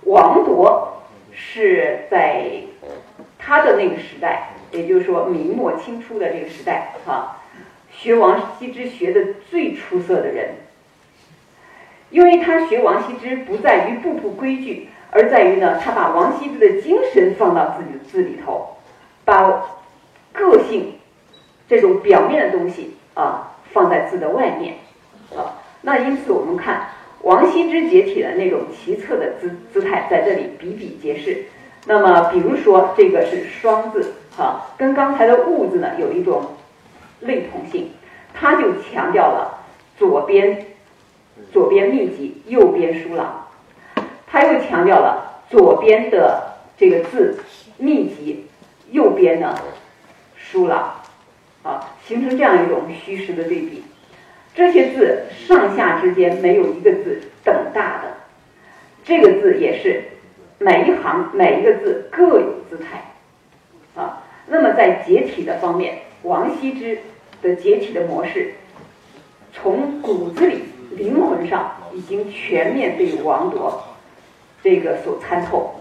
[0.06, 2.64] 王铎是在
[3.38, 7.38] 他的那个时代，也就是说明末清初的这个时代，哈，
[7.92, 10.56] 学王羲之学的最出色的人，
[12.16, 18.78] 因为他学王羲之不在于步步规矩，而在于呢，他把王羲之的精神放到自己的字里头，
[19.26, 19.66] 把
[20.32, 20.94] 个性
[21.68, 24.76] 这种表面的东西啊放在字的外面，
[25.36, 26.88] 啊，那因此我们看。
[27.22, 31.46] 王羲之解体的那种奇特的姿姿态在这里比比皆是。
[31.86, 36.46] 那么，比如说这个是双字，哈，跟刚才的物字呢有一种
[37.20, 37.92] 类同性，
[38.34, 39.66] 他就强调了
[39.98, 40.66] 左边
[41.52, 43.48] 左边密集，右边疏朗，
[44.28, 47.40] 他又强调了左边的这个字
[47.78, 48.46] 密集，
[48.92, 49.58] 右边呢
[50.38, 51.02] 疏朗，
[51.64, 53.84] 啊，形成这样一种虚实的对比。
[54.54, 58.14] 这些字上下之间没有一个字等大的，
[59.04, 60.04] 这个字也是
[60.58, 63.14] 每一行每一个字各有姿态
[63.96, 64.24] 啊。
[64.48, 67.00] 那么在解体的方面，王羲之
[67.42, 68.54] 的解体的模式，
[69.52, 70.64] 从骨子里
[70.98, 73.84] 灵魂上已经全面被王铎
[74.64, 75.76] 这个所参透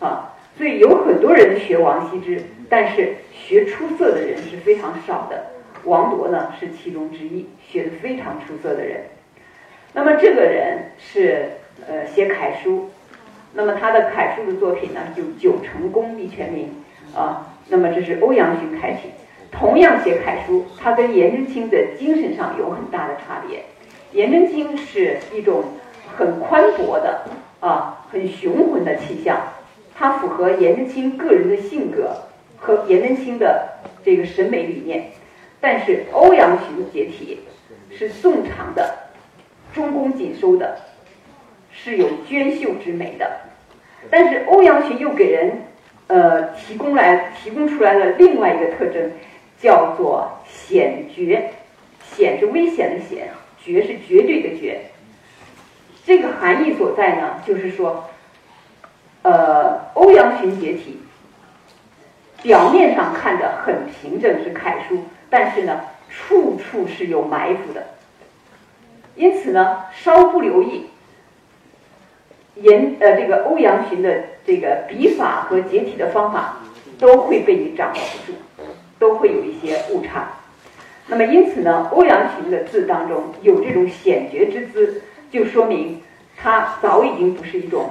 [0.00, 0.28] 啊。
[0.56, 5.46] 所以有很多人学王羲之，但是学出色的人是非常少的。
[5.84, 9.04] 王铎呢是其中之一，学的非常出色的人。
[9.94, 11.50] 那么这个人是
[11.88, 12.90] 呃写楷书，
[13.54, 16.70] 那么他的楷书的作品呢就九成功立全名
[17.16, 17.48] 啊。
[17.68, 19.10] 那么这是欧阳询楷体，
[19.50, 23.64] 同样写楷书，他跟颜真卿的精神上有很大的差别。
[24.12, 25.64] 颜真卿是一种
[26.16, 27.24] 很宽博的
[27.60, 29.40] 啊，很雄浑的气象，
[29.94, 32.10] 它符合颜真卿个人的性格
[32.58, 33.68] 和颜真卿的
[34.04, 35.10] 这个审美理念。
[35.60, 37.40] 但是欧阳询的解体
[37.90, 38.94] 是宋长的，
[39.72, 40.76] 中宫紧收的，
[41.70, 43.30] 是有娟秀之美的。
[44.10, 45.62] 但是欧阳询又给人
[46.08, 49.12] 呃提供来提供出来了另外一个特征，
[49.58, 51.50] 叫做险绝。
[52.14, 53.28] 险是危险的险，
[53.62, 54.90] 绝是绝对的绝。
[56.04, 58.10] 这个含义所在呢，就是说，
[59.22, 61.00] 呃，欧阳询解体
[62.42, 65.04] 表面上看着很平整，是楷书。
[65.30, 67.86] 但是呢，处处是有埋伏的，
[69.14, 70.86] 因此呢，稍不留意，
[72.56, 76.58] 严呃这个欧阳询的这个笔法和解体的方法，
[76.98, 78.38] 都会被你掌握不住，
[78.98, 80.28] 都会有一些误差。
[81.06, 86.00] 那么因此呢，欧阳询的字当中有这种险绝之姿，就说明
[86.36, 87.90] 他早已经不是一种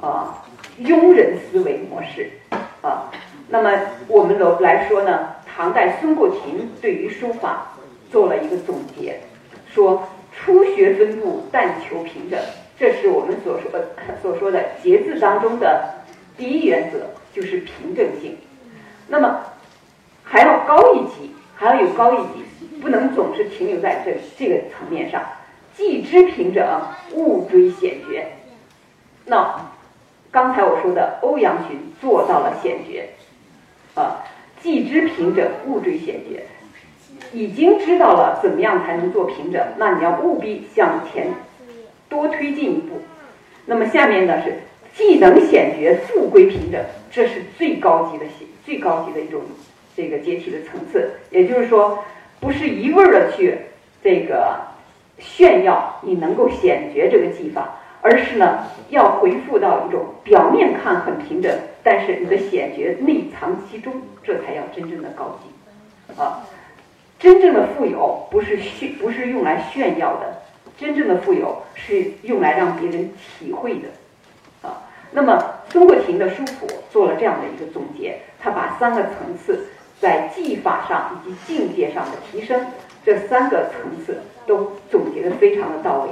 [0.00, 0.44] 啊
[0.80, 2.30] 庸人思维模式
[2.82, 3.10] 啊。
[3.48, 3.70] 那么
[4.08, 5.28] 我们来来说呢？
[5.54, 7.74] 唐代孙过庭对于书法
[8.10, 9.20] 做了一个总结，
[9.66, 12.40] 说初学分布，但求平整，
[12.78, 13.88] 这是我们所说的
[14.22, 15.94] 所说的节字当中的
[16.38, 17.00] 第一原则，
[17.34, 18.34] 就是平整性。
[19.08, 19.40] 那么
[20.24, 22.44] 还要高一级，还要有高一级，
[22.80, 25.22] 不能总是停留在这这个层面上。
[25.76, 26.66] 既知平整，
[27.14, 28.32] 勿追险绝。
[29.26, 29.70] 那
[30.32, 33.10] 刚才我说的欧阳询做到了险绝，
[33.94, 34.24] 啊。
[34.60, 36.46] 既知平整，勿追险绝。
[37.32, 41.28] 已经知道了怎么样才能做平整，那你要务必向前
[42.08, 43.00] 多推进一步。
[43.66, 44.62] 那么下面呢是
[44.94, 49.42] 既能险绝，复归平整，这是最高级的险，最高级的一种
[49.96, 51.12] 这个解体的层次。
[51.30, 52.04] 也就是说，
[52.40, 53.58] 不是一味儿的去
[54.02, 54.56] 这个
[55.18, 66.46] 炫耀你能够显觉这个技法，而是呢要回复到一种表面看很平整，但是你的显觉内藏其中，这才叫真正的高级啊。
[67.18, 70.42] 真正的富有不是炫，不是用来炫耀的，
[70.76, 73.88] 真正的富有是用来让别人体会的。
[74.68, 74.82] 啊，
[75.12, 79.68] 那么孙国庭的书谱做了这样的一个总结，他把三个层次
[80.02, 82.66] 在技法上以及境界上的提升，
[83.06, 86.10] 这三个层次都总结的非常的到位。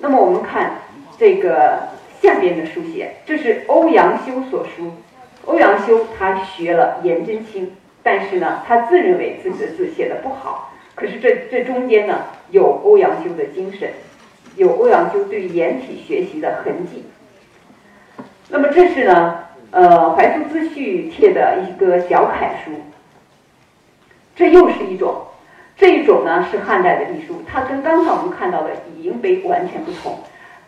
[0.00, 0.72] 那么我们看
[1.16, 1.88] 这个
[2.20, 4.90] 下边的书写，这是欧阳修所书。
[5.44, 7.70] 欧阳修他学了颜真卿。
[8.02, 10.72] 但是呢，他自认为自己的字写的不好。
[10.96, 13.88] 可是这这中间呢，有欧阳修的精神，
[14.56, 17.04] 有欧阳修对颜体学习的痕迹。
[18.48, 22.72] 那么这是呢，呃，怀素自序帖的一个小楷书。
[24.34, 25.14] 这又是一种，
[25.76, 30.18] 这一种呢是汉代的隶书，它跟刚才我们看到的乙瀛碑完全不同。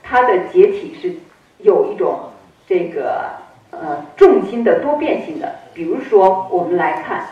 [0.02, 1.14] 它的结体是
[1.58, 2.20] 有一种
[2.66, 3.30] 这个
[3.70, 5.56] 呃重心的多变性的。
[5.72, 7.24] 比如说，我们来看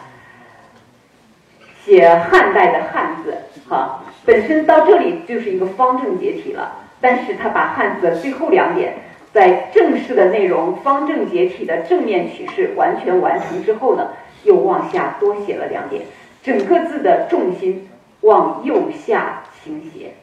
[1.85, 3.37] 写汉代的汉字，
[3.69, 6.79] 哈，本身到这里就是一个方正结体了。
[7.01, 8.95] 但是他把汉字的最后两点，
[9.33, 14.09] 在正式的内容方正结体的正面取势完全完成之后呢，
[14.45, 16.03] 又往下多写了两点，
[16.43, 17.89] 整个字的重心
[18.21, 20.15] 往右下倾斜。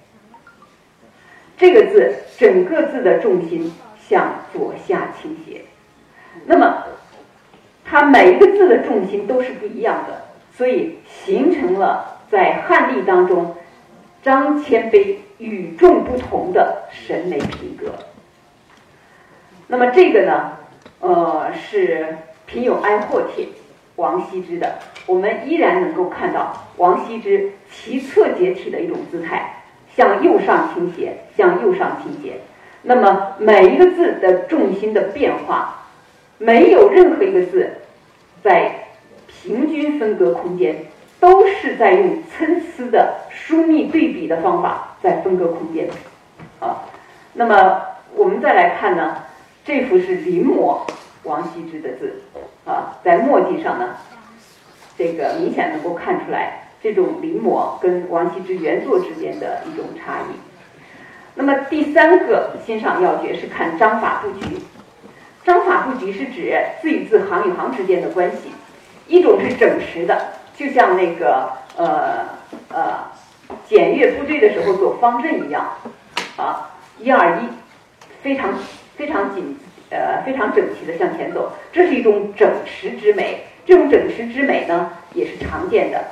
[1.58, 3.74] 这个字整个字的重心
[4.08, 5.62] 向左下倾斜，
[6.46, 6.84] 那么。
[7.92, 10.22] 它每一个字的重心都是不一样的，
[10.56, 13.56] 所以形成了在汉隶当中
[14.22, 17.92] 张骞碑与众不同的审美品格。
[19.66, 20.52] 那么这个呢，
[21.00, 22.16] 呃，是
[22.46, 23.48] 品有哀祸帖，
[24.00, 24.80] 王羲之的。
[25.06, 29.64] 我们依然能够看到王羲之其侧结体的一种姿态，
[29.96, 32.40] 向右上倾斜，向右上倾斜。
[32.82, 35.76] 那么每一个字的重心的变化。
[36.42, 37.70] 没有任何一个字
[38.42, 38.88] 在
[39.28, 40.86] 平均分割空间，
[41.20, 45.90] 都是在用参差的疏密对比的方法在分割空间。
[46.62, 46.86] 啊，
[47.34, 47.82] 那么
[48.16, 49.18] 我们再来看呢，
[49.66, 50.80] 这幅是临摹
[51.24, 52.22] 王羲之的字，
[52.70, 53.96] 啊，在墨迹上呢，
[54.96, 60.38] 这个明显能够看出来这种临摹跟王羲之原作之间的一种差异。
[61.34, 64.58] 那么第三个欣赏要诀是看章法布局。
[65.44, 68.52] 章法布局是指字与字、行与行之间的关系，
[69.08, 72.26] 一种是整实的，就像那个呃
[72.68, 73.10] 呃
[73.68, 75.66] 检阅部队的时候做方阵一样，
[76.38, 77.48] 啊一二一，
[78.22, 78.54] 非常
[78.96, 79.58] 非常紧
[79.90, 83.44] 呃非常整齐的向前走，这是一种整实之美。
[83.66, 86.04] 这种整实之美呢，也是常见的，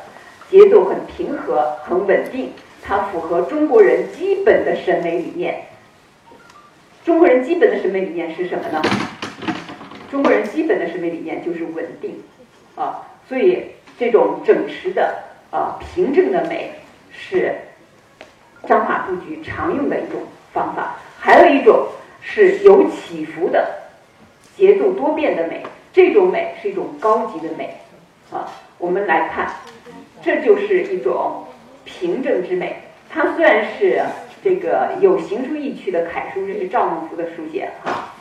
[0.49, 2.51] 节奏很平和、很稳定，
[2.83, 5.63] 它符合中国人基本的审美理念。
[7.03, 8.81] 中国人基本的审美理念是什么呢？
[10.11, 12.21] 中国人基本的审美理念就是稳定，
[12.75, 15.15] 啊，所以这种整实的
[15.49, 16.71] 啊平正的美
[17.11, 17.55] 是
[18.67, 20.21] 章法布局常用的一种
[20.53, 20.95] 方法。
[21.19, 21.87] 还有一种
[22.21, 23.67] 是有起伏的
[24.55, 25.63] 节奏多变的美，
[25.93, 27.77] 这种美是一种高级的美，
[28.31, 29.49] 啊，我们来看，
[30.21, 31.45] 这就是一种
[31.85, 32.75] 平整之美。
[33.09, 34.01] 它虽然是
[34.43, 38.13] 这个有行书意趣的楷书，这是赵孟頫的书写，哈。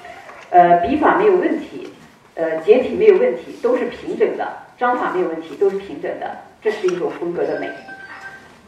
[0.51, 1.93] 呃，笔法没有问题，
[2.35, 4.45] 呃，结体没有问题，都是平整的；
[4.79, 6.37] 章法没有问题，都是平整的。
[6.63, 7.69] 这是一种风格的美，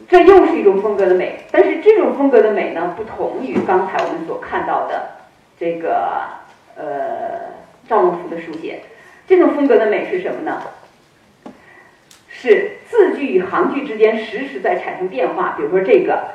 [0.09, 1.39] 这又是一种风格的美。
[1.51, 5.09] 但是这种风格的美呢，不同于刚才我们所看到的
[5.59, 6.23] 这个
[6.75, 7.51] 呃
[7.87, 8.81] 赵孟頫的书写。
[9.27, 10.61] 这种风格的美是什么呢？
[12.29, 15.55] 是字句与行句之间时时在产生变化。
[15.57, 16.29] 比如说这个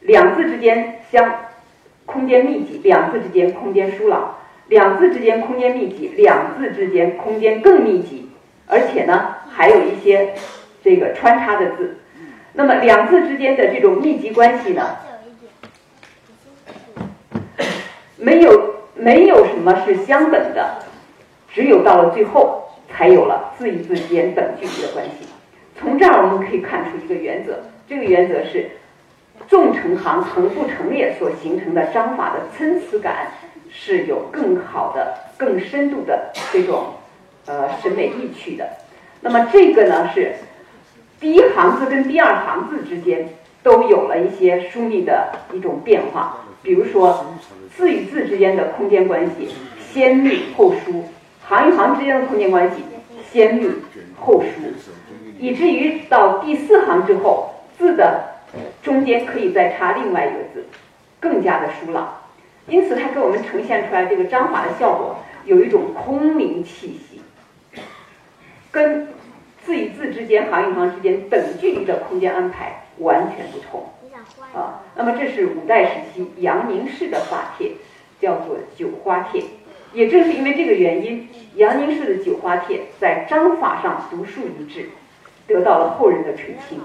[0.00, 1.34] 两字之间相。
[2.06, 4.34] 空间密集，两字之间空间疏朗；
[4.66, 8.28] 两字之间空间密集，两字之间空间更密集，
[8.66, 10.34] 而且呢，还有一些
[10.82, 11.98] 这个穿插的字。
[12.54, 14.96] 那么两字之间的这种密集关系呢，
[18.20, 20.78] 没有没有什么是相等的，
[21.48, 25.26] 只有到了最后，才有了字与字之间等距离的关系。
[25.78, 27.58] 从这儿我们可以看出一个原则，
[27.88, 28.70] 这个原则是。
[29.48, 33.28] 纵成行，横不成列所形成的章法的参差感
[33.70, 36.88] 是有更好的、更深度的这种
[37.46, 38.68] 呃审美意趣的。
[39.22, 40.34] 那么这个呢是
[41.18, 43.30] 第一行字跟第二行字之间
[43.62, 47.24] 都有了一些疏密的一种变化，比如说
[47.76, 49.48] 字与字之间的空间关系
[49.92, 51.04] 先密后疏，
[51.48, 52.82] 行与行之间的空间关系
[53.30, 53.68] 先密
[54.18, 54.48] 后疏，
[55.38, 58.24] 以至于到第四行之后，字的
[58.82, 60.66] 中间可以再插另外一个字，
[61.18, 62.16] 更加的疏朗。
[62.68, 67.20] 因此，它给我们呈现出来这个章法的效果，有一种空灵气息，
[68.70, 69.08] 跟
[69.64, 73.88] 字与字之间、行与行之间等距离的空间安排完全不同。
[74.54, 77.72] 啊，那么这是五代时期杨凝式的法帖，
[78.20, 79.44] 叫做九花帖。
[79.92, 84.88] 也正是因为这个原因，杨凝式的九花帖在章法上独树一帜，
[85.46, 86.80] 得到了后人的垂青。